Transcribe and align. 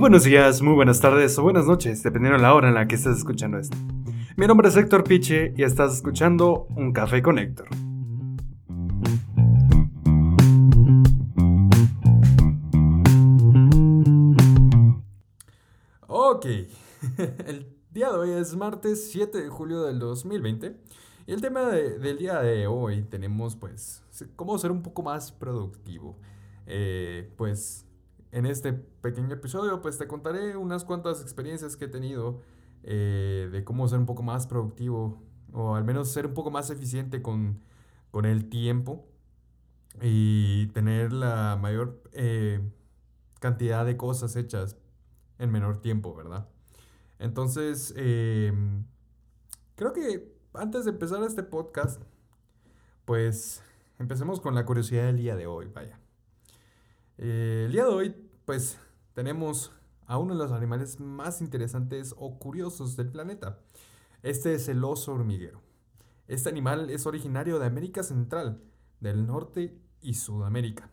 buenos 0.00 0.24
días, 0.24 0.62
muy 0.62 0.72
buenas 0.72 0.98
tardes 0.98 1.38
o 1.38 1.42
buenas 1.42 1.66
noches, 1.66 2.02
dependiendo 2.02 2.38
de 2.38 2.42
la 2.42 2.54
hora 2.54 2.68
en 2.68 2.74
la 2.74 2.88
que 2.88 2.94
estés 2.94 3.18
escuchando 3.18 3.58
esto. 3.58 3.76
Mi 4.34 4.46
nombre 4.46 4.70
es 4.70 4.76
Héctor 4.76 5.04
Piche 5.04 5.52
y 5.54 5.62
estás 5.62 5.96
escuchando 5.96 6.66
Un 6.74 6.94
Café 6.94 7.20
con 7.20 7.38
Héctor. 7.38 7.68
Ok, 16.06 16.46
el 17.46 17.66
día 17.90 18.10
de 18.10 18.16
hoy 18.16 18.30
es 18.30 18.56
martes 18.56 19.10
7 19.10 19.36
de 19.42 19.48
julio 19.50 19.82
del 19.82 19.98
2020 19.98 20.76
y 21.26 21.32
el 21.32 21.42
tema 21.42 21.66
del 21.66 22.16
día 22.16 22.40
de 22.40 22.66
hoy 22.66 23.02
tenemos 23.02 23.54
pues 23.54 24.02
cómo 24.34 24.56
ser 24.56 24.70
un 24.70 24.82
poco 24.82 25.02
más 25.02 25.30
productivo. 25.30 26.16
Eh, 26.66 27.30
pues 27.36 27.84
en 28.32 28.46
este 28.46 28.72
pequeño 28.72 29.34
episodio 29.34 29.80
pues 29.80 29.98
te 29.98 30.06
contaré 30.06 30.56
unas 30.56 30.84
cuantas 30.84 31.22
experiencias 31.22 31.76
que 31.76 31.86
he 31.86 31.88
tenido 31.88 32.40
eh, 32.82 33.48
de 33.50 33.64
cómo 33.64 33.88
ser 33.88 33.98
un 33.98 34.06
poco 34.06 34.22
más 34.22 34.46
productivo 34.46 35.22
o 35.52 35.74
al 35.74 35.84
menos 35.84 36.10
ser 36.10 36.26
un 36.26 36.34
poco 36.34 36.50
más 36.50 36.70
eficiente 36.70 37.22
con, 37.22 37.62
el 38.24 38.48
tiempo 38.48 39.06
y 40.00 40.66
tener 40.68 41.12
la 41.12 41.58
mayor 41.60 42.02
eh, 42.12 42.60
cantidad 43.40 43.84
de 43.84 43.96
cosas 43.96 44.36
hechas 44.36 44.76
en 45.38 45.50
menor 45.50 45.80
tiempo, 45.80 46.14
¿verdad? 46.14 46.48
Entonces, 47.18 47.92
em, 47.96 48.84
creo 49.74 49.92
que 49.92 50.34
antes 50.54 50.84
de 50.84 50.92
empezar 50.92 51.22
este 51.22 51.42
podcast, 51.42 52.02
pues 53.04 53.62
empecemos 53.98 54.40
con 54.40 54.54
la 54.54 54.64
curiosidad 54.64 55.06
del 55.06 55.18
día 55.18 55.36
de 55.36 55.46
hoy, 55.46 55.68
vaya. 55.74 55.98
Eh, 57.18 57.64
el 57.66 57.72
día 57.72 57.84
de 57.84 57.90
hoy, 57.90 58.29
pues, 58.50 58.80
tenemos 59.14 59.70
a 60.08 60.18
uno 60.18 60.34
de 60.34 60.40
los 60.40 60.50
animales 60.50 60.98
más 60.98 61.40
interesantes 61.40 62.16
o 62.18 62.40
curiosos 62.40 62.96
del 62.96 63.08
planeta. 63.08 63.60
Este 64.24 64.54
es 64.54 64.68
el 64.68 64.82
oso 64.82 65.12
hormiguero. 65.12 65.62
Este 66.26 66.48
animal 66.48 66.90
es 66.90 67.06
originario 67.06 67.60
de 67.60 67.66
América 67.66 68.02
Central, 68.02 68.60
del 68.98 69.24
Norte 69.24 69.78
y 70.02 70.14
Sudamérica. 70.14 70.90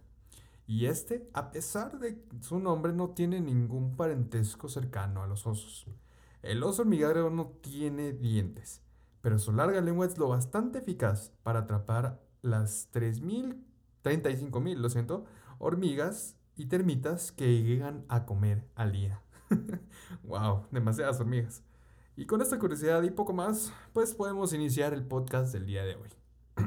Y 0.67 0.85
este, 0.85 1.31
a 1.33 1.49
pesar 1.49 1.97
de 1.97 2.23
su 2.41 2.59
nombre, 2.59 2.93
no 2.93 3.09
tiene 3.15 3.41
ningún 3.41 3.95
parentesco 3.95 4.69
cercano 4.69 5.23
a 5.23 5.27
los 5.27 5.47
osos. 5.47 5.87
El 6.43 6.61
oso 6.61 6.83
hormiguero 6.83 7.31
no 7.31 7.47
tiene 7.63 8.13
dientes, 8.13 8.83
pero 9.21 9.39
su 9.39 9.51
larga 9.51 9.81
lengua 9.81 10.05
es 10.05 10.19
lo 10.19 10.29
bastante 10.29 10.77
eficaz 10.77 11.31
para 11.41 11.61
atrapar 11.61 12.21
las 12.43 12.91
3.000, 12.91 13.57
35.000, 14.03 14.75
lo 14.75 14.89
siento, 14.91 15.25
hormigas 15.57 16.37
y 16.57 16.65
termitas 16.65 17.31
que 17.31 17.61
llegan 17.61 18.03
a 18.09 18.25
comer 18.25 18.67
al 18.75 18.91
día. 18.91 19.21
wow, 20.23 20.65
demasiadas 20.71 21.19
hormigas. 21.19 21.63
Y 22.15 22.25
con 22.25 22.41
esta 22.41 22.57
curiosidad 22.57 23.03
y 23.03 23.11
poco 23.11 23.31
más, 23.31 23.71
pues 23.93 24.15
podemos 24.15 24.51
iniciar 24.53 24.93
el 24.93 25.05
podcast 25.05 25.53
del 25.53 25.67
día 25.67 25.85
de 25.85 25.95
hoy. 25.95 26.09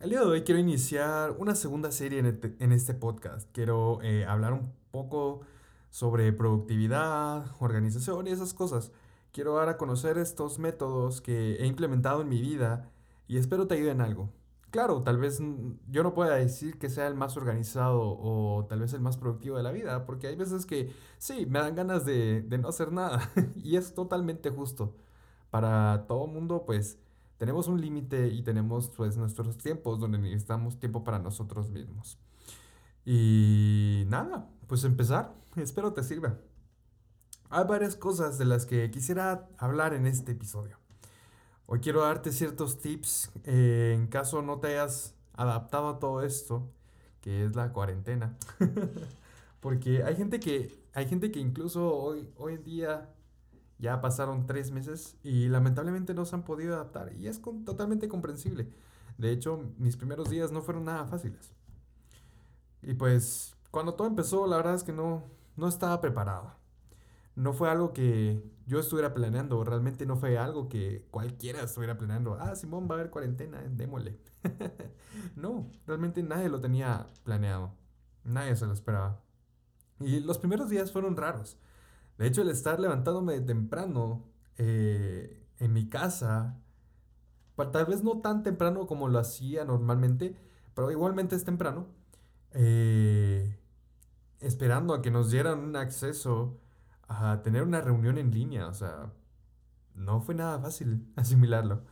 el 0.00 0.10
día 0.10 0.20
de 0.20 0.26
hoy 0.26 0.42
quiero 0.42 0.60
iniciar 0.60 1.30
una 1.38 1.54
segunda 1.54 1.92
serie 1.92 2.18
en, 2.18 2.72
este 2.72 2.92
podcast. 2.92 3.48
Quiero 3.52 4.00
eh, 4.02 4.26
hablar 4.26 4.52
un 4.52 4.72
poco 4.90 5.42
sobre 5.90 6.32
productividad, 6.32 7.46
organización 7.60 8.26
y 8.26 8.30
esas 8.30 8.52
cosas. 8.52 8.90
Quiero 9.30 9.54
dar 9.54 9.68
a 9.68 9.76
conocer 9.76 10.18
estos 10.18 10.58
métodos 10.58 11.20
que 11.20 11.54
he 11.56 11.66
implementado 11.66 12.22
en 12.22 12.28
mi 12.28 12.40
vida 12.40 12.90
y 13.28 13.38
espero 13.38 13.68
te 13.68 13.74
ayuden 13.74 14.00
en 14.00 14.00
algo 14.00 14.32
claro, 14.74 15.04
tal 15.04 15.18
vez 15.18 15.40
yo 15.88 16.02
no 16.02 16.14
pueda 16.14 16.34
decir 16.34 16.80
que 16.80 16.88
sea 16.88 17.06
el 17.06 17.14
más 17.14 17.36
organizado 17.36 18.00
o 18.02 18.66
tal 18.68 18.80
vez 18.80 18.92
el 18.92 19.00
más 19.00 19.16
productivo 19.16 19.56
de 19.56 19.62
la 19.62 19.70
vida, 19.70 20.04
porque 20.04 20.26
hay 20.26 20.34
veces 20.34 20.66
que 20.66 20.92
sí, 21.16 21.46
me 21.46 21.60
dan 21.60 21.76
ganas 21.76 22.04
de, 22.04 22.44
no 22.60 22.68
hacer 22.68 22.90
nada 22.90 23.30
y 23.54 23.76
es 23.76 23.94
totalmente 23.94 24.50
justo. 24.50 24.96
Para 25.50 26.06
todo 26.08 26.26
mundo, 26.26 26.64
pues 26.66 26.98
tenemos 27.38 27.68
un 27.68 27.80
límite 27.80 28.26
y 28.26 28.42
tenemos 28.42 28.90
pues 28.90 29.16
nuestros 29.16 29.58
tiempos 29.58 30.00
donde 30.00 30.18
necesitamos 30.18 30.80
tiempo 30.80 31.04
para 31.04 31.20
nosotros 31.20 31.70
mismos. 31.70 32.18
Y 33.04 34.04
nada, 34.08 34.50
pues 34.66 34.82
empezar, 34.82 35.34
espero 35.54 35.92
te 35.92 36.02
sirva. 36.02 36.40
Hay 37.48 37.64
varias 37.64 37.94
cosas 37.94 38.38
de 38.38 38.44
las 38.46 38.66
que 38.66 38.90
quisiera 38.90 39.48
hablar 39.56 39.94
en 39.94 40.08
este 40.08 40.32
episodio. 40.32 40.83
Hoy 41.66 41.80
quiero 41.80 42.02
darte 42.02 42.30
ciertos 42.30 42.78
tips 42.78 43.30
eh, 43.44 43.94
en 43.94 44.06
caso 44.06 44.42
no 44.42 44.58
te 44.58 44.68
hayas 44.68 45.14
adaptado 45.32 45.88
a 45.88 45.98
todo 45.98 46.22
esto, 46.22 46.68
que 47.22 47.46
es 47.46 47.56
la 47.56 47.72
cuarentena. 47.72 48.36
Porque 49.60 50.02
hay 50.02 50.14
gente 50.14 50.40
que, 50.40 50.84
hay 50.92 51.06
gente 51.06 51.32
que 51.32 51.40
incluso 51.40 51.94
hoy, 51.96 52.30
hoy 52.36 52.54
en 52.54 52.64
día 52.64 53.10
ya 53.78 54.02
pasaron 54.02 54.46
tres 54.46 54.70
meses 54.72 55.16
y 55.22 55.48
lamentablemente 55.48 56.12
no 56.12 56.26
se 56.26 56.36
han 56.36 56.44
podido 56.44 56.74
adaptar. 56.74 57.14
Y 57.14 57.28
es 57.28 57.40
totalmente 57.64 58.08
comprensible. 58.08 58.68
De 59.16 59.30
hecho, 59.30 59.72
mis 59.78 59.96
primeros 59.96 60.28
días 60.28 60.52
no 60.52 60.60
fueron 60.60 60.84
nada 60.84 61.06
fáciles. 61.06 61.52
Y 62.82 62.92
pues, 62.94 63.54
cuando 63.70 63.94
todo 63.94 64.06
empezó, 64.06 64.46
la 64.46 64.58
verdad 64.58 64.74
es 64.74 64.84
que 64.84 64.92
no, 64.92 65.24
no 65.56 65.68
estaba 65.68 66.00
preparado 66.02 66.52
no 67.36 67.52
fue 67.52 67.70
algo 67.70 67.92
que 67.92 68.42
yo 68.66 68.78
estuviera 68.78 69.12
planeando, 69.14 69.62
realmente 69.64 70.06
no 70.06 70.16
fue 70.16 70.38
algo 70.38 70.68
que 70.68 71.06
cualquiera 71.10 71.62
estuviera 71.62 71.98
planeando. 71.98 72.36
Ah, 72.40 72.54
Simón 72.56 72.88
va 72.90 72.94
a 72.94 72.98
haber 72.98 73.10
cuarentena, 73.10 73.62
démosle. 73.70 74.18
no, 75.36 75.70
realmente 75.86 76.22
nadie 76.22 76.48
lo 76.48 76.60
tenía 76.60 77.08
planeado. 77.24 77.74
Nadie 78.24 78.56
se 78.56 78.66
lo 78.66 78.72
esperaba. 78.72 79.22
Y 80.00 80.20
los 80.20 80.38
primeros 80.38 80.70
días 80.70 80.92
fueron 80.92 81.16
raros. 81.16 81.58
De 82.18 82.26
hecho, 82.26 82.42
el 82.42 82.48
estar 82.48 82.80
levantándome 82.80 83.40
temprano 83.40 84.24
eh, 84.56 85.46
en 85.58 85.72
mi 85.72 85.88
casa, 85.88 86.60
tal 87.56 87.86
vez 87.86 88.02
no 88.02 88.20
tan 88.20 88.42
temprano 88.42 88.86
como 88.86 89.08
lo 89.08 89.18
hacía 89.18 89.64
normalmente, 89.64 90.36
pero 90.74 90.90
igualmente 90.90 91.36
es 91.36 91.44
temprano, 91.44 91.88
eh, 92.52 93.58
esperando 94.40 94.94
a 94.94 95.02
que 95.02 95.10
nos 95.10 95.30
dieran 95.30 95.58
un 95.60 95.76
acceso 95.76 96.60
a 97.08 97.42
tener 97.42 97.62
una 97.62 97.80
reunión 97.80 98.18
en 98.18 98.30
línea. 98.30 98.66
O 98.68 98.74
sea, 98.74 99.12
no 99.94 100.20
fue 100.20 100.34
nada 100.34 100.58
fácil 100.58 101.06
asimilarlo. 101.16 101.82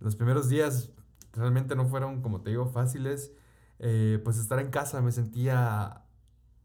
Los 0.00 0.16
primeros 0.16 0.48
días 0.48 0.90
realmente 1.32 1.76
no 1.76 1.86
fueron, 1.86 2.22
como 2.22 2.42
te 2.42 2.50
digo, 2.50 2.66
fáciles. 2.66 3.32
Eh, 3.80 4.20
pues 4.24 4.38
estar 4.38 4.58
en 4.58 4.70
casa 4.70 5.00
me 5.02 5.12
sentía, 5.12 6.02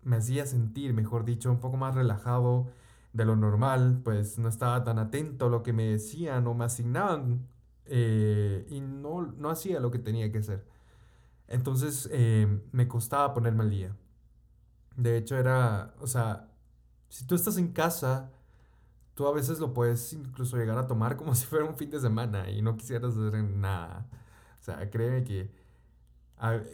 me 0.04 0.18
hacía 0.18 0.46
sentir, 0.46 0.94
mejor 0.94 1.26
dicho, 1.26 1.52
un 1.52 1.60
poco 1.60 1.78
más 1.78 1.96
relajado 1.96 2.68
de 3.14 3.26
lo 3.26 3.36
normal, 3.36 4.02
pues 4.04 4.40
no 4.40 4.50
estaba 4.50 4.84
tan 4.84 5.00
atento 5.00 5.46
a 5.48 5.50
lo 5.50 5.64
que 5.64 5.74
me 5.74 5.86
decían 5.86 6.48
o 6.48 6.56
me 6.56 6.66
asignaban 6.66 7.48
eh, 7.86 8.66
y 8.70 8.82
no, 8.82 9.22
no 9.22 9.50
hacía 9.50 9.80
lo 9.80 9.92
que 9.92 10.00
tenía 10.00 10.32
que 10.32 10.40
hacer. 10.40 10.66
Entonces 11.48 12.10
eh, 12.12 12.48
me 12.72 12.88
costaba 12.88 13.34
ponerme 13.34 13.64
al 13.64 13.70
día. 13.70 13.96
De 14.96 15.18
hecho 15.18 15.38
era, 15.38 15.94
o 16.00 16.08
sea, 16.08 16.50
si 17.14 17.28
tú 17.28 17.36
estás 17.36 17.58
en 17.58 17.72
casa, 17.72 18.32
tú 19.14 19.28
a 19.28 19.32
veces 19.32 19.60
lo 19.60 19.72
puedes 19.72 20.14
incluso 20.14 20.58
llegar 20.58 20.80
a 20.80 20.88
tomar 20.88 21.16
como 21.16 21.36
si 21.36 21.46
fuera 21.46 21.64
un 21.64 21.78
fin 21.78 21.92
de 21.92 22.00
semana 22.00 22.50
y 22.50 22.64
no 22.64 22.76
quisieras 22.76 23.16
hacer 23.16 23.44
nada. 23.44 24.08
O 24.60 24.64
sea, 24.64 24.90
créeme 24.90 25.24
que 25.24 25.52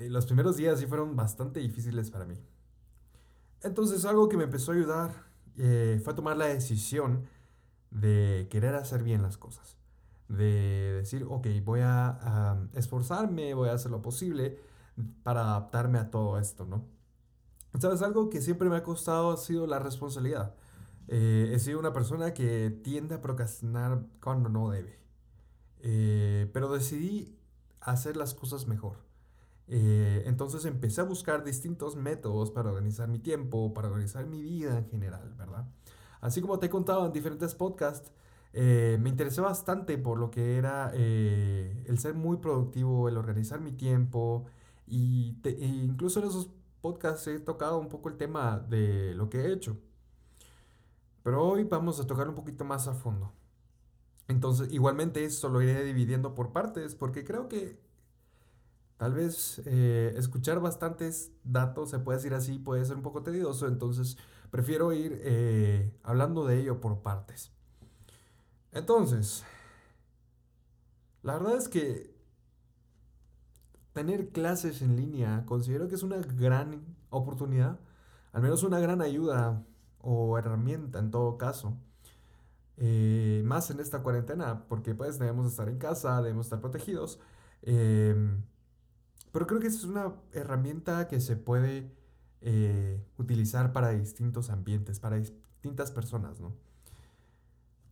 los 0.07 0.25
primeros 0.25 0.55
días 0.55 0.79
sí 0.79 0.85
fueron 0.85 1.17
bastante 1.17 1.59
difíciles 1.59 2.09
para 2.09 2.23
mí. 2.23 2.35
Entonces 3.63 4.05
algo 4.05 4.29
que 4.29 4.37
me 4.37 4.45
empezó 4.45 4.71
a 4.71 4.75
ayudar 4.75 5.11
eh, 5.57 5.99
fue 6.05 6.13
tomar 6.13 6.37
la 6.37 6.45
decisión 6.45 7.25
de 7.91 8.47
querer 8.49 8.75
hacer 8.75 9.03
bien 9.03 9.21
las 9.21 9.37
cosas. 9.37 9.77
De 10.29 10.93
decir, 10.99 11.25
ok, 11.27 11.47
voy 11.65 11.81
a 11.83 12.69
esforzarme, 12.75 13.53
voy 13.55 13.67
a 13.67 13.73
hacer 13.73 13.91
lo 13.91 14.01
posible 14.01 14.57
para 15.21 15.41
adaptarme 15.41 15.99
a 15.99 16.09
todo 16.09 16.39
esto, 16.39 16.65
¿no? 16.65 16.98
¿Sabes? 17.77 18.01
Algo 18.01 18.29
que 18.29 18.41
siempre 18.41 18.69
me 18.69 18.77
ha 18.77 18.83
costado 18.83 19.31
ha 19.31 19.37
sido 19.37 19.67
la 19.67 19.79
responsabilidad. 19.79 20.55
Eh, 21.07 21.51
he 21.53 21.59
sido 21.59 21.79
una 21.79 21.93
persona 21.93 22.33
que 22.33 22.69
tiende 22.83 23.15
a 23.15 23.21
procrastinar 23.21 24.03
cuando 24.21 24.49
no 24.49 24.69
debe. 24.69 24.99
Eh, 25.81 26.49
pero 26.53 26.71
decidí 26.71 27.37
hacer 27.81 28.17
las 28.17 28.33
cosas 28.33 28.67
mejor. 28.67 28.97
Eh, 29.67 30.23
entonces 30.25 30.65
empecé 30.65 31.01
a 31.01 31.03
buscar 31.03 31.43
distintos 31.43 31.95
métodos 31.95 32.51
para 32.51 32.69
organizar 32.69 33.07
mi 33.07 33.19
tiempo, 33.19 33.73
para 33.73 33.87
organizar 33.87 34.25
mi 34.25 34.41
vida 34.41 34.77
en 34.77 34.87
general, 34.89 35.33
¿verdad? 35.37 35.67
Así 36.21 36.41
como 36.41 36.59
te 36.59 36.65
he 36.65 36.69
contado 36.69 37.05
en 37.05 37.13
diferentes 37.13 37.55
podcasts, 37.55 38.11
me 38.51 39.09
interesé 39.09 39.41
bastante 39.41 39.97
por 39.99 40.17
lo 40.17 40.31
que 40.31 40.57
era 40.57 40.91
el 40.93 41.99
ser 41.99 42.15
muy 42.15 42.37
productivo, 42.37 43.07
el 43.07 43.15
organizar 43.15 43.61
mi 43.61 43.71
tiempo 43.71 44.45
y 44.87 45.37
e 45.43 45.65
incluso 45.65 46.19
en 46.19 46.27
esos 46.27 46.49
podcast 46.81 47.27
he 47.27 47.39
tocado 47.39 47.77
un 47.77 47.89
poco 47.89 48.09
el 48.09 48.17
tema 48.17 48.59
de 48.59 49.13
lo 49.15 49.29
que 49.29 49.41
he 49.41 49.53
hecho. 49.53 49.77
Pero 51.23 51.43
hoy 51.43 51.63
vamos 51.63 51.99
a 51.99 52.07
tocar 52.07 52.27
un 52.29 52.35
poquito 52.35 52.65
más 52.65 52.87
a 52.87 52.93
fondo. 52.93 53.33
Entonces, 54.27 54.71
igualmente 54.71 55.25
esto 55.25 55.49
lo 55.49 55.61
iré 55.61 55.83
dividiendo 55.83 56.35
por 56.35 56.51
partes 56.51 56.95
porque 56.95 57.25
creo 57.25 57.47
que 57.49 57.79
tal 58.97 59.13
vez 59.13 59.61
eh, 59.65 60.13
escuchar 60.17 60.59
bastantes 60.59 61.31
datos, 61.43 61.89
se 61.89 61.99
puede 61.99 62.17
decir 62.19 62.33
así, 62.33 62.59
puede 62.59 62.85
ser 62.85 62.95
un 62.95 63.03
poco 63.03 63.23
tedioso. 63.23 63.67
Entonces, 63.67 64.17
prefiero 64.51 64.93
ir 64.93 65.19
eh, 65.23 65.93
hablando 66.03 66.45
de 66.45 66.59
ello 66.59 66.79
por 66.79 67.01
partes. 67.01 67.51
Entonces, 68.71 69.43
la 71.23 71.33
verdad 71.33 71.57
es 71.57 71.67
que 71.67 72.18
tener 73.99 74.29
clases 74.29 74.81
en 74.81 74.95
línea 74.95 75.43
considero 75.45 75.89
que 75.89 75.95
es 75.95 76.03
una 76.03 76.19
gran 76.19 76.85
oportunidad, 77.09 77.81
al 78.31 78.41
menos 78.41 78.63
una 78.63 78.79
gran 78.79 79.01
ayuda 79.01 79.65
o 79.99 80.37
herramienta 80.37 80.99
en 80.99 81.11
todo 81.11 81.37
caso. 81.37 81.77
Eh, 82.77 83.41
más 83.43 83.69
en 83.71 83.81
esta 83.81 84.01
cuarentena, 84.01 84.65
porque 84.69 84.95
pues 84.95 85.19
debemos 85.19 85.47
estar 85.47 85.67
en 85.67 85.77
casa, 85.79 86.21
debemos 86.21 86.45
estar 86.45 86.61
protegidos. 86.61 87.19
Em, 87.61 88.41
pero 89.33 89.45
creo 89.47 89.59
que 89.59 89.67
es 89.67 89.83
una 89.83 90.13
herramienta 90.31 91.09
que 91.09 91.19
se 91.19 91.35
puede 91.35 91.91
eh, 92.39 93.03
utilizar 93.17 93.73
para 93.73 93.89
distintos 93.89 94.49
ambientes, 94.49 95.01
para 95.01 95.17
distintas 95.17 95.91
personas, 95.91 96.39
¿no? 96.39 96.53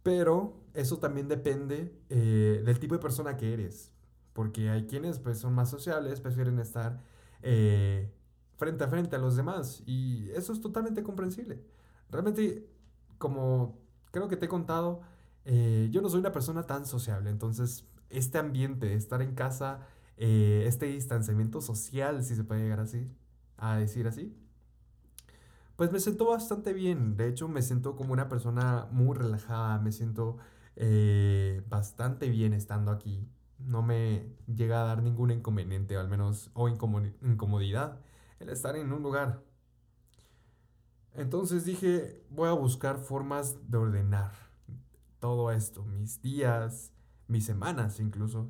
Pero 0.03 0.53
eso 0.73 0.99
también 0.99 1.27
depende 1.27 1.99
eh, 2.09 2.61
del 2.65 2.79
tipo 2.79 2.95
de 2.95 3.01
persona 3.01 3.35
que 3.35 3.53
eres. 3.53 3.91
Porque 4.37 4.69
hay 4.69 4.85
quienes 4.85 5.17
pues, 5.17 5.39
son 5.39 5.55
más 5.55 5.71
sociables, 5.71 6.21
prefieren 6.21 6.59
estar 6.59 7.01
eh, 7.41 8.13
frente 8.55 8.83
a 8.83 8.87
frente 8.87 9.15
a 9.15 9.19
los 9.19 9.35
demás. 9.35 9.81
Y 9.87 10.29
eso 10.35 10.53
es 10.53 10.61
totalmente 10.61 11.01
comprensible. 11.01 11.59
Realmente, 12.11 12.69
como 13.17 13.79
creo 14.11 14.27
que 14.27 14.37
te 14.37 14.45
he 14.45 14.47
contado, 14.47 15.01
eh, 15.43 15.89
yo 15.91 16.03
no 16.03 16.09
soy 16.09 16.19
una 16.19 16.31
persona 16.31 16.67
tan 16.67 16.85
sociable. 16.85 17.31
Entonces, 17.31 17.87
este 18.11 18.37
ambiente, 18.37 18.93
estar 18.93 19.23
en 19.23 19.33
casa, 19.33 19.87
este 20.17 20.85
distanciamiento 20.85 21.59
social, 21.59 22.23
si 22.23 22.35
se 22.35 22.43
puede 22.43 22.61
llegar 22.61 22.79
así, 22.79 23.09
a 23.57 23.77
decir 23.77 24.07
así, 24.07 24.35
pues 25.77 25.91
me 25.91 25.99
siento 25.99 26.27
bastante 26.27 26.73
bien. 26.73 27.17
De 27.17 27.27
hecho, 27.27 27.47
me 27.47 27.63
siento 27.63 27.95
como 27.95 28.13
una 28.13 28.29
persona 28.29 28.87
muy 28.91 29.17
relajada. 29.17 29.79
Me 29.79 29.91
siento 29.91 30.37
eh, 30.75 31.63
bastante 31.69 32.29
bien 32.29 32.53
estando 32.53 32.91
aquí. 32.91 33.27
No 33.59 33.81
me 33.81 34.35
llega 34.47 34.81
a 34.81 34.85
dar 34.85 35.01
ningún 35.03 35.31
inconveniente, 35.31 35.97
al 35.97 36.09
menos, 36.09 36.51
o 36.53 36.67
incomodidad, 36.69 37.99
el 38.39 38.49
estar 38.49 38.75
en 38.75 38.93
un 38.93 39.03
lugar. 39.03 39.43
Entonces 41.13 41.65
dije, 41.65 42.23
voy 42.29 42.47
a 42.47 42.53
buscar 42.53 42.99
formas 42.99 43.69
de 43.69 43.77
ordenar 43.77 44.31
todo 45.19 45.51
esto, 45.51 45.83
mis 45.83 46.21
días, 46.21 46.91
mis 47.27 47.45
semanas 47.45 47.99
incluso. 47.99 48.47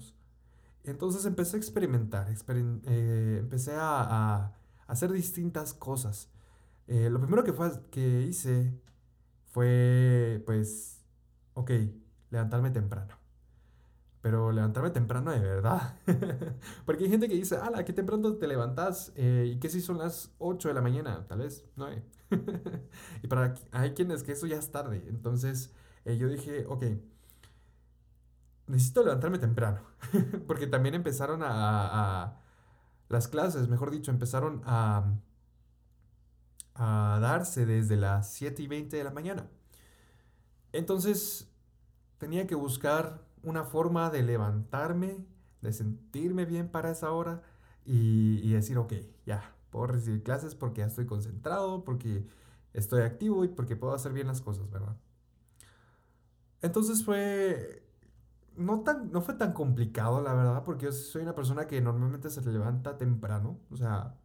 Entonces 0.83 1.25
empecé 1.25 1.55
a 1.55 1.59
experimentar, 1.59 2.27
eh, 2.29 3.37
empecé 3.39 3.73
a, 3.75 4.53
hacer 4.87 5.11
distintas 5.11 5.73
cosas. 5.73 6.29
Eh, 6.87 7.09
lo 7.09 7.19
primero 7.19 7.43
que, 7.43 7.53
fue, 7.53 7.71
que 7.91 8.21
hice 8.21 8.73
fue, 9.45 10.43
pues, 10.45 11.05
ok, 11.53 11.71
levantarme 12.31 12.71
temprano. 12.71 13.15
Pero 14.27 14.51
levantarme 14.51 14.89
temprano 14.89 15.31
de 15.31 15.39
verdad. 15.39 15.95
Porque 16.85 17.05
hay 17.05 17.09
gente 17.09 17.29
que 17.29 17.35
dice, 17.35 17.55
ala, 17.55 17.85
qué 17.85 17.93
temprano 17.93 18.33
te 18.33 18.45
levantas. 18.45 19.13
Eh, 19.15 19.53
¿Y 19.53 19.57
qué 19.57 19.69
si 19.69 19.79
son 19.79 19.99
las 19.99 20.35
8 20.39 20.67
de 20.67 20.73
la 20.73 20.81
mañana? 20.81 21.25
Tal 21.29 21.39
vez 21.39 21.63
9. 21.77 22.03
y 23.23 23.27
para 23.27 23.53
hay 23.71 23.93
quienes 23.93 24.23
que 24.23 24.33
eso 24.33 24.45
ya 24.45 24.57
es 24.57 24.69
tarde. 24.69 25.01
Entonces 25.07 25.73
eh, 26.03 26.17
yo 26.17 26.27
dije, 26.27 26.65
ok, 26.67 26.83
necesito 28.67 29.01
levantarme 29.01 29.39
temprano. 29.39 29.79
Porque 30.45 30.67
también 30.67 30.93
empezaron 30.93 31.41
a, 31.41 32.23
a, 32.25 32.41
Las 33.07 33.29
clases, 33.29 33.69
mejor 33.69 33.91
dicho, 33.91 34.11
empezaron 34.11 34.61
a 34.65 35.05
a 36.75 37.17
darse 37.21 37.65
desde 37.65 37.95
las 37.95 38.33
7 38.33 38.61
y 38.61 38.67
20 38.67 38.97
de 38.97 39.03
la 39.05 39.11
mañana. 39.11 39.47
Entonces 40.73 41.49
tenía 42.17 42.45
que 42.45 42.55
buscar 42.55 43.26
una 43.47 43.63
forma 43.63 44.09
de 44.09 44.23
levantarme, 44.23 45.25
de 45.61 45.73
sentirme 45.73 46.45
bien 46.45 46.69
para 46.69 46.91
esa 46.91 47.11
hora 47.11 47.41
y, 47.85 48.51
decir, 48.51 48.77
ok, 48.77 48.93
ya, 49.25 49.55
puedo 49.69 49.87
recibir 49.87 50.21
clases 50.21 50.53
porque 50.53 50.81
ya 50.81 50.87
estoy 50.87 51.05
concentrado, 51.05 51.85
porque 51.85 52.25
estoy 52.73 53.03
activo 53.03 53.45
y 53.45 53.47
porque 53.47 53.77
puedo 53.77 53.93
hacer 53.93 54.11
bien 54.11 54.27
las 54.27 54.41
cosas, 54.41 54.69
¿verdad? 54.69 54.97
Entonces 56.61 57.05
fue... 57.05 57.83
No, 58.57 58.81
tan, 58.81 59.11
no 59.11 59.21
fue 59.21 59.35
tan 59.35 59.53
complicado, 59.53 60.19
la 60.21 60.33
verdad, 60.33 60.63
porque 60.63 60.85
yo 60.85 60.91
soy 60.91 61.21
una 61.21 61.35
persona 61.35 61.67
que 61.67 61.79
normalmente 61.79 62.29
se 62.29 62.41
levanta 62.41 62.97
temprano. 62.97 63.59
O 63.69 63.77
sea, 63.77 64.15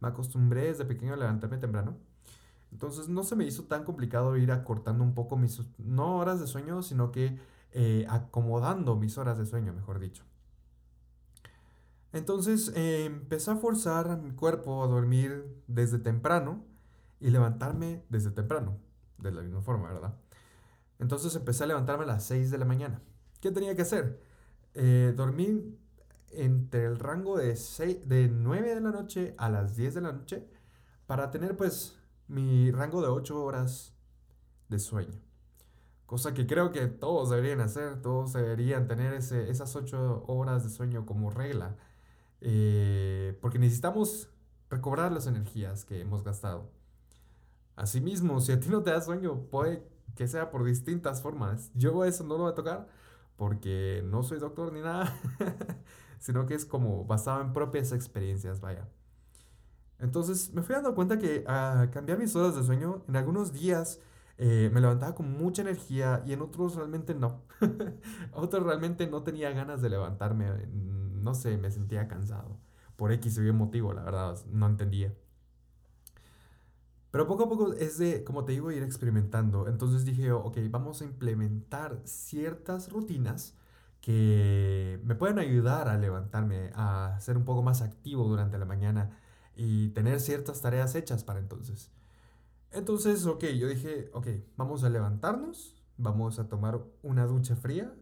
me 0.00 0.08
acostumbré 0.08 0.66
desde 0.66 0.84
pequeño 0.84 1.14
a 1.14 1.16
levantarme 1.16 1.56
temprano. 1.56 1.96
Entonces 2.70 3.08
no 3.08 3.24
se 3.24 3.34
me 3.34 3.46
hizo 3.46 3.64
tan 3.64 3.84
complicado 3.84 4.36
ir 4.36 4.52
acortando 4.52 5.02
un 5.02 5.14
poco 5.14 5.36
mis, 5.36 5.62
no 5.78 6.18
horas 6.18 6.38
de 6.38 6.46
sueño, 6.46 6.82
sino 6.82 7.10
que 7.10 7.38
eh, 7.72 8.06
acomodando 8.08 8.96
mis 8.96 9.18
horas 9.18 9.38
de 9.38 9.46
sueño, 9.46 9.72
mejor 9.72 9.98
dicho. 9.98 10.24
Entonces 12.12 12.72
eh, 12.74 13.04
empecé 13.04 13.50
a 13.50 13.56
forzar 13.56 14.10
a 14.10 14.16
mi 14.16 14.32
cuerpo 14.32 14.82
a 14.82 14.86
dormir 14.86 15.44
desde 15.66 15.98
temprano 15.98 16.64
y 17.20 17.30
levantarme 17.30 18.04
desde 18.08 18.30
temprano, 18.30 18.78
de 19.18 19.32
la 19.32 19.42
misma 19.42 19.60
forma, 19.60 19.92
¿verdad? 19.92 20.14
Entonces 20.98 21.34
empecé 21.36 21.64
a 21.64 21.66
levantarme 21.66 22.04
a 22.04 22.06
las 22.06 22.24
6 22.24 22.50
de 22.50 22.58
la 22.58 22.64
mañana. 22.64 23.02
¿Qué 23.40 23.50
tenía 23.50 23.74
que 23.76 23.82
hacer? 23.82 24.20
Eh, 24.74 25.12
dormir 25.16 25.78
entre 26.30 26.86
el 26.86 26.98
rango 26.98 27.36
de, 27.38 27.54
de 28.06 28.28
9 28.28 28.74
de 28.74 28.80
la 28.80 28.90
noche 28.90 29.34
a 29.38 29.48
las 29.50 29.76
10 29.76 29.94
de 29.94 30.00
la 30.00 30.12
noche 30.12 30.48
para 31.06 31.30
tener 31.30 31.56
pues 31.56 31.98
mi 32.26 32.70
rango 32.70 33.02
de 33.02 33.08
8 33.08 33.42
horas 33.42 33.94
de 34.68 34.78
sueño. 34.78 35.27
Cosa 36.08 36.32
que 36.32 36.46
creo 36.46 36.72
que 36.72 36.86
todos 36.86 37.28
deberían 37.28 37.60
hacer, 37.60 38.00
todos 38.00 38.32
deberían 38.32 38.88
tener 38.88 39.12
ese, 39.12 39.50
esas 39.50 39.76
8 39.76 40.24
horas 40.26 40.64
de 40.64 40.70
sueño 40.70 41.04
como 41.04 41.28
regla. 41.28 41.76
Eh, 42.40 43.36
porque 43.42 43.58
necesitamos 43.58 44.30
recobrar 44.70 45.12
las 45.12 45.26
energías 45.26 45.84
que 45.84 46.00
hemos 46.00 46.24
gastado. 46.24 46.70
Asimismo, 47.76 48.40
si 48.40 48.52
a 48.52 48.58
ti 48.58 48.70
no 48.70 48.82
te 48.82 48.90
da 48.90 49.02
sueño, 49.02 49.42
puede 49.50 49.86
que 50.16 50.26
sea 50.28 50.50
por 50.50 50.64
distintas 50.64 51.20
formas. 51.20 51.70
Yo 51.74 52.02
eso 52.06 52.24
no 52.24 52.38
lo 52.38 52.44
voy 52.44 52.52
a 52.52 52.54
tocar 52.54 52.88
porque 53.36 54.02
no 54.06 54.22
soy 54.22 54.38
doctor 54.38 54.72
ni 54.72 54.80
nada. 54.80 55.14
sino 56.20 56.46
que 56.46 56.54
es 56.54 56.64
como 56.64 57.04
basado 57.04 57.42
en 57.42 57.52
propias 57.52 57.92
experiencias, 57.92 58.62
vaya. 58.62 58.88
Entonces 59.98 60.54
me 60.54 60.62
fui 60.62 60.74
dando 60.74 60.94
cuenta 60.94 61.18
que 61.18 61.44
a 61.46 61.90
cambiar 61.92 62.18
mis 62.18 62.34
horas 62.34 62.56
de 62.56 62.62
sueño, 62.62 63.04
en 63.08 63.16
algunos 63.16 63.52
días 63.52 64.00
eh, 64.38 64.70
me 64.72 64.80
levantaba 64.80 65.14
con 65.14 65.36
mucha 65.36 65.62
energía 65.62 66.22
y 66.24 66.32
en 66.32 66.42
otros 66.42 66.76
realmente 66.76 67.14
no. 67.14 67.42
otros 68.32 68.62
realmente 68.64 69.06
no 69.08 69.22
tenía 69.24 69.50
ganas 69.50 69.82
de 69.82 69.90
levantarme, 69.90 70.48
no 70.68 71.34
sé, 71.34 71.58
me 71.58 71.70
sentía 71.70 72.08
cansado. 72.08 72.58
Por 72.96 73.12
X 73.12 73.38
o 73.38 73.44
Y 73.44 73.52
motivo, 73.52 73.92
la 73.92 74.02
verdad, 74.04 74.38
no 74.50 74.66
entendía. 74.66 75.14
Pero 77.10 77.26
poco 77.26 77.44
a 77.44 77.48
poco 77.48 77.72
es 77.72 77.98
de, 77.98 78.22
como 78.24 78.44
te 78.44 78.52
digo, 78.52 78.70
ir 78.70 78.82
experimentando. 78.82 79.66
Entonces 79.68 80.04
dije, 80.04 80.30
ok, 80.32 80.58
vamos 80.70 81.00
a 81.02 81.04
implementar 81.04 82.00
ciertas 82.04 82.90
rutinas 82.92 83.56
que 84.00 85.00
me 85.04 85.14
pueden 85.14 85.38
ayudar 85.38 85.88
a 85.88 85.96
levantarme, 85.96 86.70
a 86.74 87.18
ser 87.20 87.36
un 87.36 87.44
poco 87.44 87.62
más 87.62 87.82
activo 87.82 88.24
durante 88.28 88.58
la 88.58 88.64
mañana 88.66 89.18
y 89.56 89.88
tener 89.90 90.20
ciertas 90.20 90.60
tareas 90.62 90.94
hechas 90.94 91.24
para 91.24 91.40
entonces. 91.40 91.90
Entonces, 92.70 93.24
ok, 93.26 93.44
yo 93.46 93.68
dije, 93.68 94.10
ok, 94.12 94.28
vamos 94.56 94.84
a 94.84 94.90
levantarnos, 94.90 95.74
vamos 95.96 96.38
a 96.38 96.48
tomar 96.48 96.80
una 97.02 97.26
ducha 97.26 97.56
fría, 97.56 97.94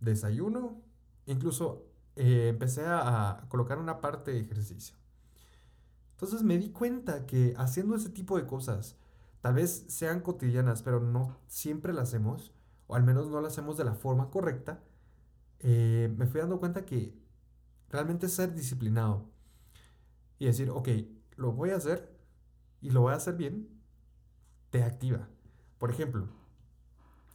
desayuno, 0.00 0.82
incluso 1.26 1.86
eh, 2.16 2.48
empecé 2.48 2.84
a, 2.86 3.44
colocar 3.48 3.78
una 3.78 4.00
parte 4.00 4.32
de 4.32 4.40
ejercicio. 4.40 4.96
Entonces 6.12 6.42
me 6.42 6.58
di 6.58 6.70
cuenta 6.70 7.26
que 7.26 7.54
haciendo 7.58 7.96
ese 7.96 8.08
tipo 8.08 8.38
de 8.38 8.46
cosas, 8.46 8.96
tal 9.42 9.54
vez 9.54 9.84
sean 9.88 10.20
cotidianas, 10.20 10.82
pero 10.82 11.00
no 11.00 11.36
siempre 11.46 11.92
las 11.92 12.08
hacemos, 12.08 12.52
o 12.86 12.94
al 12.94 13.02
menos 13.02 13.28
no 13.28 13.40
lo 13.40 13.46
hacemos 13.48 13.76
de 13.76 13.84
la 13.84 13.94
forma 13.94 14.30
correcta, 14.30 14.82
eh, 15.60 16.12
me 16.16 16.26
fui 16.26 16.40
dando 16.40 16.58
cuenta 16.58 16.86
que 16.86 17.14
realmente 17.90 18.28
ser 18.28 18.54
disciplinado 18.54 19.28
y 20.38 20.46
decir, 20.46 20.70
ok, 20.70 20.88
lo 21.36 21.52
voy 21.52 21.70
a 21.70 21.76
hacer 21.76 22.15
y 22.80 22.90
lo 22.90 23.02
voy 23.02 23.12
a 23.12 23.16
hacer 23.16 23.36
bien, 23.36 23.68
te 24.70 24.82
activa. 24.82 25.28
Por 25.78 25.90
ejemplo, 25.90 26.28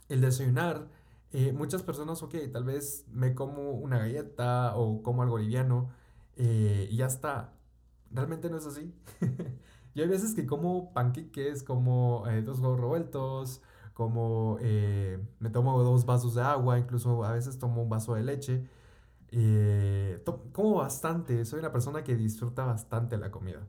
el 0.10 0.22
desayunar, 0.22 0.88
eh, 1.32 1.54
muchas 1.54 1.84
personas, 1.84 2.22
ok, 2.24 2.36
tal 2.52 2.64
vez 2.66 3.06
me 3.12 3.34
como 3.36 3.72
una 3.72 4.00
galleta 4.00 4.76
o 4.76 5.02
como 5.04 5.24
algo 5.24 5.38
liviano 5.38 5.90
eh, 6.36 6.88
y 6.92 6.98
ya 6.98 7.06
está. 7.08 7.54
Realmente 8.12 8.50
no 8.50 8.58
es 8.58 8.66
así. 8.66 8.94
y 9.94 10.02
hay 10.02 10.08
veces 10.08 10.36
que 10.36 10.46
como 10.46 10.94
panqueques, 10.94 11.64
como 11.64 12.26
dos 12.44 12.60
huevos 12.60 12.80
revueltos, 12.80 13.62
como 13.94 14.58
eh, 14.62 15.20
me 15.40 15.50
tomo 15.50 15.82
dos 15.84 16.06
vasos 16.06 16.36
de 16.36 16.42
agua, 16.42 16.80
incluso 16.80 17.24
a 17.24 17.34
veces 17.34 17.60
tomo 17.60 17.84
un 17.84 17.90
vaso 17.90 18.16
de 18.16 18.24
leche. 18.24 18.68
Eh, 19.32 20.24
como 20.54 20.76
bastante, 20.78 21.46
soy 21.46 21.60
una 21.60 21.72
persona 21.72 22.04
que 22.04 22.16
disfruta 22.16 22.66
bastante 22.66 23.18
la 23.18 23.32
comida. 23.32 23.68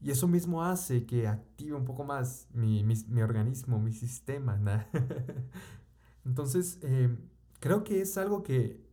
Y 0.00 0.10
eso 0.10 0.28
mismo 0.28 0.62
hace 0.62 1.06
que 1.06 1.26
active 1.26 1.74
un 1.74 1.84
poco 1.84 2.04
más 2.04 2.48
mi, 2.52 2.84
mi, 2.84 3.22
organismo, 3.22 3.78
mi 3.78 3.92
sistema. 3.92 4.86
Entonces, 6.24 6.78
eh, 6.82 7.16
creo 7.60 7.82
que 7.82 8.00
es 8.02 8.18
algo 8.18 8.42
que 8.42 8.84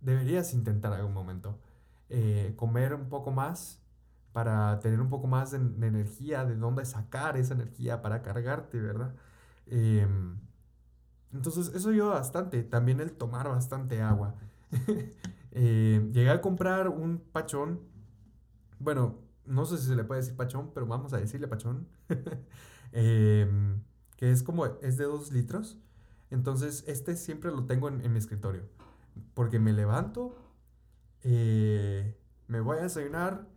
deberías 0.00 0.52
intentar 0.52 0.92
algún 0.92 1.14
momento. 1.14 1.58
Eh, 2.08 2.54
comer 2.56 2.94
un 2.94 3.08
poco 3.08 3.30
más 3.30 3.80
para 4.32 4.78
tener 4.80 5.00
un 5.00 5.08
poco 5.08 5.26
más 5.26 5.52
de, 5.52 5.58
energía, 5.58 6.44
de 6.44 6.56
dónde 6.56 6.84
sacar 6.84 7.36
esa 7.36 7.54
energía 7.54 8.02
para 8.02 8.22
cargarte, 8.22 8.80
¿verdad? 8.80 9.14
Em, 9.66 10.36
entonces, 11.32 11.72
eso 11.74 11.90
ayuda 11.90 12.10
bastante. 12.10 12.62
También 12.62 13.00
el 13.00 13.12
tomar 13.12 13.48
bastante 13.48 14.02
agua. 14.02 14.34
Eh, 15.56 16.10
llegué 16.12 16.30
a 16.30 16.40
comprar 16.40 16.88
un 16.88 17.20
pachón. 17.30 17.78
Bueno, 18.80 19.23
no 19.46 19.64
sé 19.66 19.78
si 19.78 19.86
se 19.86 19.96
le 19.96 20.04
puede 20.04 20.20
decir 20.20 20.36
pachón, 20.36 20.70
pero 20.74 20.86
vamos 20.86 21.12
a 21.12 21.18
decirle 21.18 21.48
pachón. 21.48 21.88
Em, 22.96 23.82
que 24.16 24.30
es 24.30 24.44
como, 24.44 24.66
es 24.66 24.96
de 24.96 25.04
dos 25.04 25.32
litros. 25.32 25.78
Entonces, 26.30 26.84
este 26.86 27.16
siempre 27.16 27.50
lo 27.50 27.64
tengo 27.66 27.88
en, 27.88 28.12
mi 28.12 28.18
escritorio. 28.18 28.62
Porque 29.34 29.58
me 29.58 29.72
levanto, 29.72 30.36
eh, 31.22 32.16
me 32.46 32.60
voy 32.60 32.78
a 32.78 32.82
desayunar, 32.82 33.48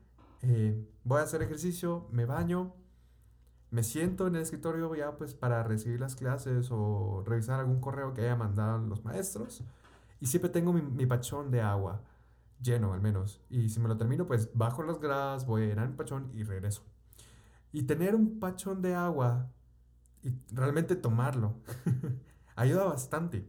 eh, 0.42 0.88
voy 1.04 1.20
a 1.20 1.24
hacer 1.24 1.44
ejercicio, 1.44 2.08
me 2.12 2.26
baño, 2.26 2.74
me 3.70 3.84
siento 3.84 4.28
en 4.28 4.36
el 4.36 4.42
escritorio 4.42 4.94
ya 4.96 5.18
pues 5.18 5.34
para 5.34 5.62
recibir 5.64 6.00
las 6.00 6.16
clases 6.16 6.70
o 6.72 7.24
revisar 7.26 7.60
algún 7.60 7.82
correo 7.82 8.14
que 8.14 8.22
haya 8.22 8.36
mandado 8.36 8.78
los 8.80 9.04
maestros. 9.04 9.64
Y 10.20 10.28
siempre 10.28 10.50
tengo 10.50 10.74
mi, 10.74 11.06
pachón 11.06 11.52
de 11.52 11.62
agua 11.62 12.02
lleno 12.62 12.94
al 12.94 13.02
menos. 13.02 13.42
Y 13.50 13.70
si 13.70 13.80
me 13.80 13.88
lo 13.88 13.98
termino, 13.98 14.28
pues 14.28 14.50
bajo 14.54 14.84
las 14.84 15.00
gradas, 15.00 15.46
voy 15.46 15.64
a 15.64 15.66
llenar 15.68 15.90
mi 15.90 15.96
pachón 15.96 16.32
y 16.34 16.44
regreso. 16.44 16.84
Y 17.72 17.84
tener 17.84 18.16
un 18.16 18.40
pachón 18.40 18.82
de 18.82 18.96
agua 18.96 19.52
y 20.24 20.32
realmente 20.54 20.96
tomarlo 20.96 21.62
ayuda 22.56 22.86
bastante. 22.86 23.48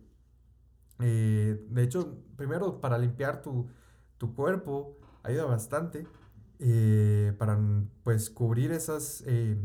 Eh, 1.01 1.65
de 1.71 1.83
hecho, 1.83 2.19
primero 2.37 2.81
para 2.81 2.99
limpiar 2.99 3.43
tu, 3.43 3.69
tu 4.19 4.35
cuerpo 4.35 4.99
ayuda 5.23 5.45
bastante. 5.45 6.07
Eh, 6.61 7.35
para 7.39 7.59
pues 8.03 8.31
cubrir 8.31 8.73
esas, 8.73 9.23
eh, 9.27 9.57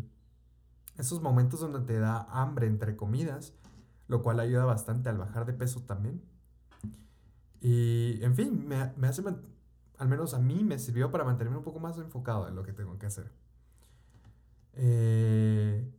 esos 0.98 1.22
momentos 1.22 1.60
donde 1.60 1.80
te 1.82 2.00
da 2.00 2.28
hambre 2.30 2.68
entre 2.68 2.96
comidas, 2.96 3.54
lo 4.08 4.22
cual 4.22 4.40
ayuda 4.40 4.66
bastante 4.66 5.10
al 5.10 5.18
bajar 5.18 5.46
de 5.46 5.54
peso 5.54 5.82
también. 5.82 6.22
Y, 7.64 8.20
en 8.22 8.36
fin, 8.36 8.68
me, 8.68 8.92
me 8.98 9.08
hace, 9.08 9.24
al 9.98 10.10
menos 10.10 10.34
a 10.34 10.40
mí 10.40 10.64
me 10.66 10.78
sirvió 10.78 11.10
para 11.12 11.24
mantenerme 11.24 11.58
un 11.58 11.64
poco 11.64 11.80
más 11.80 11.98
enfocado 11.98 12.48
en 12.50 12.56
lo 12.56 12.64
que 12.64 12.74
tengo 12.74 13.00
que 13.00 13.06
hacer. 13.06 13.32
Eh, 14.74 15.90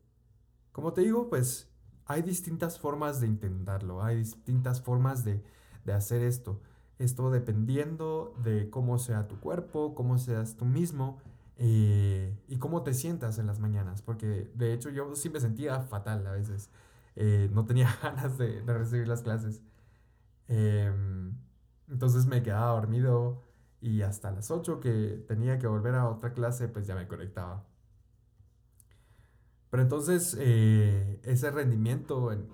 como 0.73 0.93
te 0.93 1.01
digo, 1.01 1.31
pues 1.31 1.71
hay 2.05 2.21
distintas 2.21 2.79
formas 2.79 3.21
de 3.21 3.29
intentarlo, 3.29 4.03
hay 4.03 4.17
distintas 4.17 4.83
formas 4.83 5.25
de, 5.25 5.43
de 5.87 5.93
hacer 5.95 6.23
esto. 6.23 6.61
Esto 6.99 7.31
dependiendo 7.31 8.35
de 8.45 8.69
cómo 8.69 8.99
sea 8.99 9.27
tu 9.27 9.41
cuerpo, 9.41 9.95
cómo 9.95 10.19
seas 10.19 10.57
tú 10.57 10.67
mismo 10.67 11.19
eh, 11.57 12.37
y 12.47 12.59
cómo 12.59 12.83
te 12.83 12.93
sientas 12.93 13.39
en 13.39 13.47
las 13.47 13.59
mañanas. 13.59 14.03
Porque 14.03 14.51
de 14.55 14.75
hecho 14.75 14.91
yo 14.91 15.15
sí 15.17 15.31
me 15.31 15.41
sentía 15.41 15.81
fatal 15.81 16.27
a 16.27 16.33
veces. 16.33 16.69
Eh, 17.17 17.49
no 17.55 17.65
tenía 17.65 17.89
ganas 18.03 18.37
de, 18.37 18.61
de 18.61 18.75
recibir 18.75 19.09
las 19.09 19.23
clases. 19.23 19.63
Em, 20.49 21.35
entonces 21.91 22.27
me 22.27 22.43
quedaba 22.43 22.73
dormido 22.73 23.43
y 23.81 24.03
hasta 24.03 24.31
las 24.31 24.51
8 24.51 24.81
que 24.81 25.25
tenía 25.29 25.59
que 25.59 25.67
volver 25.67 25.95
a 25.95 26.09
otra 26.09 26.33
clase, 26.33 26.69
pues 26.69 26.87
ya 26.87 26.95
me 26.95 27.07
conectaba. 27.07 27.65
Pero 29.71 29.83
entonces 29.83 30.37
eh, 30.39 31.21
ese 31.25 31.51
rendimiento 31.51 32.33
en, 32.33 32.49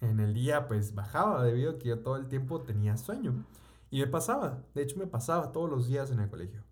en, 0.00 0.20
el 0.20 0.34
día 0.34 0.68
pues 0.68 0.94
bajaba 0.94 1.42
debido 1.42 1.72
a 1.72 1.78
que 1.78 1.88
yo 1.88 2.00
todo 2.00 2.16
el 2.16 2.28
tiempo 2.28 2.62
tenía 2.62 2.96
sueño. 2.96 3.44
Y 3.90 4.00
me 4.00 4.06
pasaba, 4.06 4.62
de 4.74 4.82
hecho 4.82 4.98
me 4.98 5.06
pasaba 5.06 5.52
todos 5.52 5.70
los 5.70 5.88
días 5.88 6.10
en 6.10 6.20
el 6.20 6.28
colegio. 6.28 6.62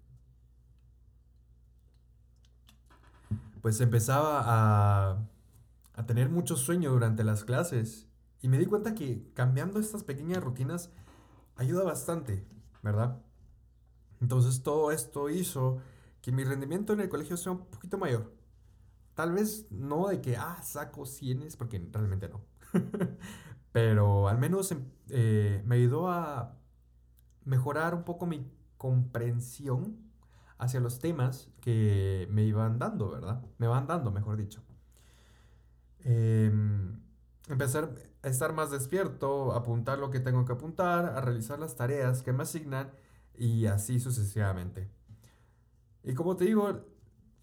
Pues 3.63 3.81
empezaba 3.81 4.43
a, 4.45 5.19
a 5.95 6.07
tener 6.07 6.29
mucho 6.29 6.57
sueño 6.57 6.91
durante 6.91 7.25
las 7.25 7.45
clases 7.45 8.07
y 8.43 8.49
me 8.49 8.59
di 8.59 8.67
cuenta 8.67 8.95
que 8.95 9.27
cambiando 9.33 9.81
estas 9.81 10.05
pequeñas 10.05 10.45
rutinas 10.45 10.93
ayuda 11.57 11.85
bastante, 11.85 12.47
¿verdad? 12.83 13.21
Entonces 14.21 14.63
todo 14.63 14.91
esto 14.91 15.29
hizo 15.31 15.79
que 16.23 16.33
mi 16.33 16.45
rendimiento 16.45 16.93
en 16.93 17.01
el 17.01 17.09
colegio 17.09 17.37
sea 17.37 17.53
un 17.53 17.67
poquito 17.67 17.99
mayor. 17.99 18.33
Tal 19.15 19.33
vez 19.33 19.67
no 19.71 20.09
de 20.09 20.21
que, 20.21 20.37
ah, 20.37 20.61
saco 20.63 21.07
cienes, 21.07 21.57
porque 21.57 21.79
realmente 21.93 22.29
no. 22.29 22.41
Pero 23.73 24.29
al 24.29 24.39
menos 24.39 24.73
em, 24.73 24.85
eh, 25.11 25.63
me 25.67 25.77
ayudó 25.77 26.09
a 26.09 26.57
mejorar 27.45 27.95
un 27.95 28.05
poco 28.05 28.27
mi 28.27 28.51
comprensión 28.77 29.99
hacia 30.59 30.81
los 30.81 30.99
temas 30.99 31.51
que 31.61 32.29
me 32.31 32.45
iban 32.45 32.79
dando, 32.79 33.11
¿verdad? 33.11 33.43
Me 33.59 33.67
van 33.67 33.87
dando, 33.87 34.11
mejor 34.11 34.37
dicho. 34.37 34.63
Em, 36.01 37.01
empezar 37.49 37.95
a 38.23 38.29
estar 38.29 38.53
más 38.53 38.71
despierto, 38.71 39.53
apuntar 39.53 39.99
lo 39.99 40.11
que 40.11 40.21
tengo 40.21 40.45
que 40.45 40.53
apuntar, 40.53 41.07
a 41.07 41.21
realizar 41.21 41.59
las 41.59 41.77
tareas 41.77 42.23
que 42.23 42.33
me 42.33 42.43
asignan 42.43 42.91
y 43.37 43.67
así 43.67 44.01
sucesivamente. 44.01 44.89
Y 46.03 46.15
como 46.15 46.37
te 46.37 46.45
digo, 46.45 46.81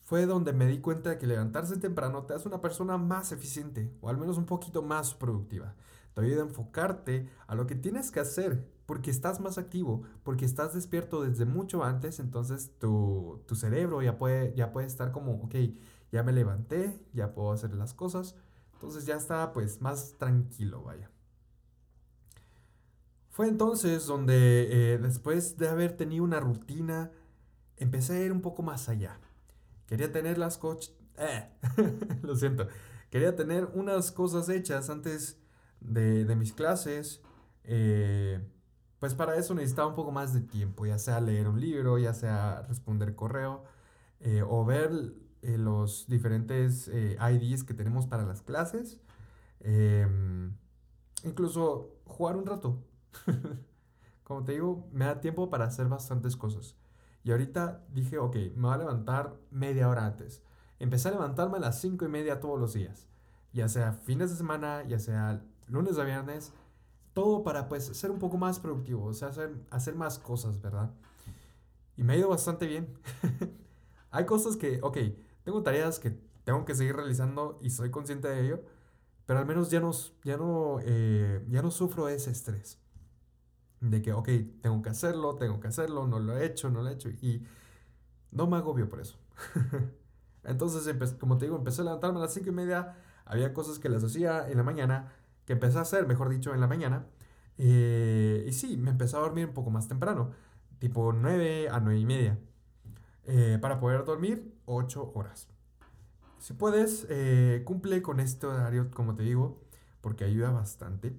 fue 0.02 0.26
donde 0.26 0.54
me 0.54 0.68
di 0.68 0.80
cuenta 0.80 1.12
de 1.12 1.18
que 1.18 1.28
levantarse 1.28 1.78
temprano 1.78 2.24
te 2.24 2.34
hace 2.34 2.48
una 2.48 2.62
persona 2.62 2.98
más 2.98 3.32
eficiente 3.32 3.92
o 4.02 4.10
al 4.10 4.18
menos 4.18 4.38
un 4.38 4.46
poquito 4.46 4.82
más 4.82 5.14
productiva. 5.14 5.76
Te 6.14 6.22
ayuda 6.22 6.44
a 6.44 6.48
enfocarte 6.48 7.30
a 7.48 7.56
lo 7.56 7.68
que 7.68 7.76
tienes 7.76 8.12
que 8.12 8.20
hacer 8.20 8.68
porque 8.86 9.10
estás 9.10 9.40
más 9.40 9.58
activo, 9.58 10.04
porque 10.24 10.44
estás 10.44 10.74
despierto 10.74 11.24
desde 11.24 11.46
mucho 11.46 11.84
antes, 11.84 12.20
entonces 12.20 12.78
tu, 12.78 13.42
tu 13.48 13.56
cerebro 13.56 14.02
ya 14.02 14.18
puede, 14.18 14.54
ya 14.54 14.74
puede 14.74 14.88
estar 14.88 15.14
como, 15.14 15.36
ok, 15.44 15.56
ya 16.12 16.24
me 16.24 16.34
levanté, 16.34 17.00
ya 17.14 17.34
puedo 17.34 17.54
hacer 17.54 17.74
las 17.74 17.94
cosas 17.94 18.36
entonces 18.82 19.06
ya 19.06 19.16
estaba 19.16 19.54
pues 19.54 19.80
más 19.80 20.16
tranquilo, 20.18 20.82
vaya. 20.82 21.12
Fue 23.30 23.48
entonces 23.48 24.08
donde 24.08 24.94
eh, 24.94 24.98
después 24.98 25.56
de 25.58 25.70
haber 25.70 25.96
tenido 25.96 26.24
una 26.24 26.40
rutina, 26.40 27.12
empecé 27.78 28.14
a 28.14 28.26
ir 28.26 28.32
un 28.32 28.42
poco 28.42 28.64
más 28.64 28.90
allá. 28.90 29.20
Quería 29.86 30.12
tener 30.12 30.40
las 30.40 30.58
cosas... 30.58 30.96
Eh, 31.20 31.48
lo 32.24 32.36
siento. 32.36 32.68
Quería 33.12 33.36
tener 33.36 33.66
unas 33.76 34.12
cosas 34.12 34.50
hechas 34.50 34.90
antes 34.90 35.38
de, 35.80 36.36
mis 36.36 36.52
clases. 36.52 37.22
Eh, 37.64 38.44
pues 38.98 39.14
para 39.14 39.36
eso 39.36 39.54
necesitaba 39.54 39.90
un 39.90 39.96
poco 39.96 40.12
más 40.12 40.34
de 40.34 40.42
tiempo, 40.42 40.88
ya 40.88 40.98
sea 40.98 41.22
leer 41.22 41.48
un 41.48 41.62
libro, 41.62 42.00
ya 42.00 42.16
sea 42.16 42.64
responder 42.68 43.14
correo 43.14 43.64
o 44.48 44.66
ver 44.66 44.92
eh, 45.42 45.58
los 45.58 46.08
diferentes 46.08 46.88
eh, 46.88 47.18
IDs 47.20 47.64
que 47.64 47.74
tenemos 47.74 48.06
para 48.08 48.26
las 48.26 48.42
clases. 48.42 49.00
Em, 49.60 50.54
incluso 51.24 51.96
jugar 52.06 52.36
un 52.36 52.46
rato. 52.46 52.84
Como 54.24 54.44
te 54.44 54.54
digo, 54.54 54.88
me 54.92 55.06
da 55.06 55.20
tiempo 55.20 55.50
para 55.50 55.66
hacer 55.66 55.88
bastantes 55.88 56.36
cosas. 56.36 56.76
Y 57.24 57.32
ahorita 57.32 57.84
dije, 57.94 58.18
ok, 58.18 58.36
me 58.56 58.68
voy 58.68 58.74
a 58.74 58.78
levantar 58.78 59.36
media 59.52 59.90
hora 59.90 60.06
antes. 60.06 60.42
Empecé 60.80 61.10
a 61.10 61.12
levantarme 61.12 61.58
a 61.58 61.62
las 61.62 61.80
5 61.82 62.06
y 62.06 62.08
media 62.08 62.40
todos 62.40 62.60
los 62.60 62.74
días. 62.74 63.08
Ya 63.54 63.68
sea 63.68 63.94
fines 63.94 64.32
de 64.32 64.38
semana, 64.38 64.84
ya 64.88 65.00
sea 65.00 65.44
lunes 65.68 65.98
a 65.98 66.04
viernes. 66.04 66.54
Todo 67.14 67.44
para 67.44 67.68
pues 67.68 67.86
ser 67.86 68.10
un 68.10 68.20
poco 68.20 68.38
más 68.38 68.60
productivo, 68.60 69.06
o 69.06 69.14
sea, 69.14 69.28
hacer, 69.30 69.54
hacer 69.70 69.96
más 69.96 70.18
cosas, 70.18 70.62
¿verdad? 70.62 70.92
Y 71.98 72.04
me 72.04 72.14
ha 72.14 72.18
ido 72.18 72.30
bastante 72.30 72.68
bien. 72.68 72.88
Hay 74.12 74.26
cosas 74.26 74.56
que, 74.56 74.80
ok, 74.82 74.98
tengo 75.44 75.64
tareas 75.64 76.00
que 76.00 76.12
tengo 76.44 76.66
que 76.66 76.76
seguir 76.76 76.96
realizando 76.96 77.60
y 77.62 77.70
soy 77.70 77.92
consciente 77.92 78.28
de 78.28 78.46
ello, 78.46 78.64
pero 79.26 79.40
al 79.40 79.46
menos 79.46 79.70
ya 79.70 79.80
no, 79.80 79.92
ya 80.24 80.38
no, 80.38 80.80
eh, 80.82 81.46
ya 81.50 81.62
no 81.62 81.72
sufro 81.72 82.10
ese 82.10 82.32
estrés. 82.32 82.80
De 83.80 84.02
que, 84.02 84.14
ok, 84.14 84.30
tengo 84.62 84.82
que 84.82 84.90
hacerlo, 84.90 85.36
tengo 85.36 85.60
que 85.60 85.68
hacerlo, 85.68 86.08
no 86.08 86.20
lo 86.20 86.38
he 86.38 86.46
hecho, 86.46 86.70
no 86.70 86.82
lo 86.84 86.90
he 86.90 86.94
hecho. 86.94 87.10
Y 87.10 87.44
no 88.32 88.48
me 88.48 88.58
agobio 88.58 88.90
por 88.90 89.00
eso. 89.02 89.18
Entonces, 90.44 90.96
como 91.20 91.38
te 91.38 91.46
digo, 91.46 91.58
empecé 91.58 91.82
a 91.82 91.86
levantarme 91.86 92.20
a 92.20 92.22
las 92.24 92.34
5 92.34 92.50
y 92.50 92.52
media. 92.54 92.96
Había 93.26 93.54
cosas 93.54 93.80
que 93.80 93.90
las 93.90 94.04
hacía 94.04 94.50
en 94.50 94.58
la 94.58 94.64
mañana, 94.64 95.14
que 95.46 95.54
empecé 95.54 95.78
a 95.78 95.82
hacer, 95.82 96.08
mejor 96.08 96.30
dicho, 96.30 96.54
en 96.54 96.60
la 96.62 96.68
mañana. 96.68 97.08
Eh, 97.58 98.46
y 98.48 98.54
sí, 98.54 98.78
me 98.78 98.92
empecé 98.92 99.18
a 99.18 99.20
dormir 99.20 99.48
un 99.48 99.54
poco 99.54 99.72
más 99.72 99.88
temprano, 99.88 100.32
tipo 100.80 101.14
9 101.14 101.70
a 101.70 101.80
9 101.80 102.00
y 102.00 102.06
media. 102.06 102.40
Eh, 103.26 103.60
para 103.62 103.80
poder 103.80 104.04
dormir 104.06 104.51
8 104.66 105.12
horas. 105.16 105.48
Si 106.40 106.54
puedes, 106.54 107.06
eh, 107.10 107.62
cumple 107.66 108.02
con 108.02 108.20
este 108.20 108.48
horario, 108.48 108.90
como 108.92 109.16
te 109.16 109.24
digo, 109.24 109.62
porque 110.02 110.24
ayuda 110.24 110.52
bastante. 110.52 111.16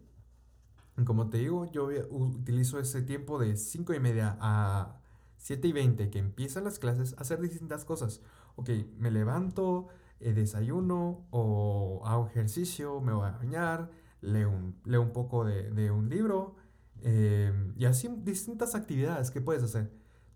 Como 1.05 1.31
te 1.31 1.39
digo, 1.39 1.71
yo 1.71 1.89
utilizo 2.11 2.79
ese 2.79 3.03
tiempo 3.03 3.39
de 3.39 3.57
5 3.57 3.95
y 3.95 4.01
media 4.01 4.37
a 4.41 5.01
7 5.39 5.69
y 5.69 5.73
20 5.73 6.11
que 6.11 6.19
empiezan 6.19 6.65
las 6.65 6.79
clases, 6.79 7.15
hacer 7.19 7.41
distintas 7.41 7.85
cosas. 7.85 8.21
Ok, 8.57 8.71
me 8.99 9.11
levanto, 9.11 9.89
eh, 10.21 10.33
desayuno 10.33 11.27
o 11.31 12.03
hago 12.05 12.27
ejercicio, 12.27 13.01
me 13.01 13.13
voy 13.13 13.27
a 13.29 13.33
bañar, 13.33 13.91
leo 14.21 14.51
un, 14.51 14.81
leo 14.85 15.03
un 15.03 15.13
poco 15.13 15.45
de, 15.45 15.91
un 15.91 16.09
libro 16.09 16.55
em, 17.03 17.75
y 17.77 17.87
así 17.87 18.09
distintas 18.23 18.75
actividades 18.75 19.31
que 19.31 19.41
puedes 19.41 19.63
hacer. 19.63 19.91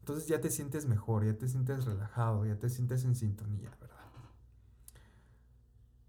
Entonces 0.06 0.28
ya 0.28 0.40
te 0.40 0.50
sientes 0.50 0.86
mejor, 0.86 1.26
ya 1.26 1.36
te 1.36 1.48
sientes 1.48 1.84
relajado, 1.84 2.46
ya 2.46 2.56
te 2.56 2.68
sientes 2.68 3.04
en 3.04 3.16
sintonía, 3.16 3.76
¿verdad? 3.80 3.96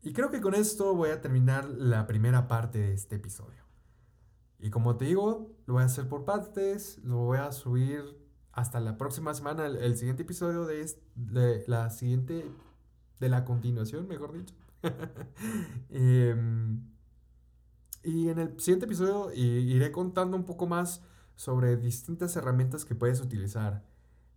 Y 0.03 0.13
creo 0.13 0.29
que 0.29 0.39
con 0.39 0.53
esto 0.53 0.93
voy 0.93 1.09
a 1.09 1.19
terminar 1.19 1.67
la 1.67 2.05
primera 2.05 2.47
parte 2.47 2.77
de 2.77 2.93
este 2.93 3.15
episodio. 3.15 3.63
Y 4.59 4.69
como 4.69 4.97
te 4.97 5.05
digo, 5.05 5.51
lo 5.65 5.73
voy 5.73 5.81
a 5.81 5.87
hacer 5.87 6.07
por 6.07 6.25
partes, 6.25 6.99
lo 7.03 7.17
voy 7.17 7.39
a 7.39 7.51
subir 7.51 8.03
hasta 8.51 8.79
la 8.79 8.99
próxima 8.99 9.33
semana, 9.33 9.65
el, 9.65 9.97
siguiente 9.97 10.21
episodio 10.21 10.67
de, 10.67 11.63
la 11.65 11.89
siguiente, 11.89 12.45
de 13.19 13.29
la 13.29 13.45
continuación, 13.45 14.07
mejor 14.07 14.31
dicho. 14.33 14.53
Em, 15.89 16.83
y 18.03 18.29
en 18.29 18.37
el 18.37 18.59
siguiente 18.59 18.85
episodio 18.85 19.33
iré 19.33 19.91
contando 19.91 20.37
un 20.37 20.45
poco 20.45 20.67
más 20.67 21.01
sobre 21.37 21.77
distintas 21.77 22.35
herramientas 22.35 22.83
que 22.83 22.95
puedes 22.95 23.21
utilizar. 23.21 23.85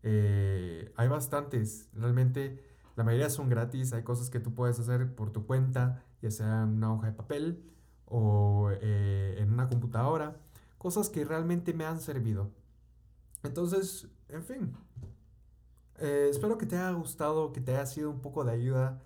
Eh, 0.03 0.93
hay 0.97 1.09
bastantes, 1.09 1.89
realmente 1.95 2.63
la 2.95 3.05
mayoría 3.05 3.31
son 3.31 3.49
gratis, 3.49 3.93
hay 3.93 4.03
cosas 4.05 4.31
que 4.31 4.39
tú 4.39 4.55
puedes 4.55 4.79
hacer 4.79 5.15
por 5.15 5.33
tu 5.33 5.47
cuenta, 5.47 6.05
ya 6.23 6.31
sea 6.31 6.63
en 6.63 6.69
una 6.77 6.93
hoja 6.93 7.07
de 7.09 7.13
papel 7.15 7.65
o 8.05 8.71
eh, 8.71 9.37
en 9.39 9.53
una 9.53 9.69
computadora, 9.69 10.37
cosas 10.79 11.09
que 11.09 11.25
realmente 11.25 11.73
me 11.73 11.87
han 11.87 12.01
servido. 12.01 12.51
Entonces, 13.43 14.07
en 14.29 14.45
fin, 14.45 14.77
eh, 15.99 16.29
espero 16.31 16.59
que 16.59 16.67
te 16.67 16.77
haya 16.77 16.93
gustado, 16.93 17.53
que 17.53 17.63
te 17.63 17.73
haya 17.75 17.87
sido 17.87 18.11
un 18.11 18.21
poco 18.21 18.45
de 18.45 18.53
ayuda 18.53 19.03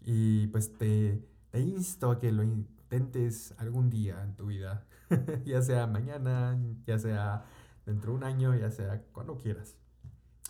y 0.00 0.48
pues 0.48 0.76
te, 0.76 1.22
te 1.50 1.60
insto 1.60 2.10
a 2.10 2.18
que 2.18 2.32
lo 2.32 2.42
intentes 2.88 3.54
algún 3.58 3.90
día 3.90 4.22
en 4.22 4.34
tu 4.34 4.46
vida, 4.46 4.86
ya 5.44 5.60
sea 5.60 5.86
mañana, 5.86 6.58
ya 6.86 6.98
sea 6.98 7.44
dentro 7.84 8.12
de 8.12 8.18
un 8.18 8.24
año, 8.24 8.54
ya 8.54 8.70
sea 8.70 9.02
cuando 9.12 9.36
quieras. 9.36 9.76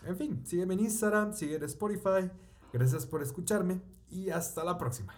En 0.04 0.16
fin, 0.16 0.46
sígueme 0.46 0.74
en 0.74 0.80
Instagram, 0.80 1.34
sígueme 1.34 1.64
en 1.64 1.70
Spotify. 1.70 2.30
Gracias 2.72 3.06
por 3.06 3.22
escucharme 3.22 3.80
y 4.08 4.30
hasta 4.30 4.62
la 4.62 4.78
próxima. 4.78 5.14